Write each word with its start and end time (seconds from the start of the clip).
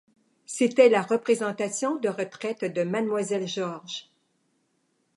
C'était 0.47 0.89
la 0.89 1.03
représentation 1.03 1.97
de 1.97 2.09
retraite 2.09 2.65
de 2.65 2.81
Mademoiselle 2.81 3.47
George. 3.47 4.09